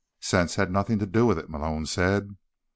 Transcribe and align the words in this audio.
"Sense 0.19 0.55
had 0.55 0.71
nothing 0.71 0.97
to 0.97 1.05
do 1.05 1.27
with 1.27 1.37
it," 1.37 1.47
Malone 1.47 1.85
said. 1.85 2.35